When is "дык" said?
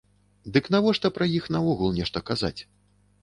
0.53-0.69